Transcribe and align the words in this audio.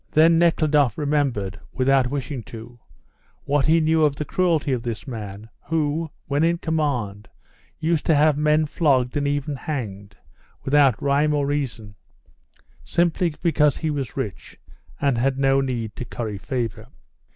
Then 0.09 0.39
Nekhludoff 0.39 0.97
remembered, 0.97 1.59
without 1.73 2.09
wishing 2.09 2.41
to, 2.45 2.79
what 3.43 3.67
he 3.67 3.79
knew 3.79 4.03
of 4.03 4.15
the 4.15 4.25
cruelty 4.25 4.71
of 4.73 4.81
this 4.81 5.05
man, 5.07 5.47
who, 5.67 6.09
when 6.25 6.43
in 6.43 6.57
command, 6.57 7.29
used 7.79 8.07
to 8.07 8.15
have 8.15 8.35
men 8.35 8.65
flogged, 8.65 9.15
and 9.15 9.27
even 9.27 9.55
hanged, 9.55 10.15
without 10.63 10.99
rhyme 10.99 11.35
or 11.35 11.45
reason, 11.45 11.93
simply 12.83 13.35
because 13.43 13.77
he 13.77 13.91
was 13.91 14.17
rich 14.17 14.57
and 14.99 15.19
had 15.19 15.37
no 15.37 15.61
need 15.61 15.95
to 15.97 16.03
curry 16.05 16.39
favour. 16.39 16.87